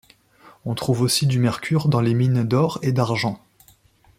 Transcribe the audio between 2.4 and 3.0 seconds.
d'or et